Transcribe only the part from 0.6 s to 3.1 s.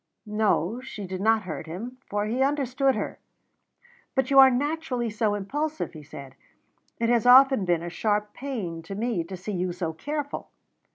she did not hurt him, for he understood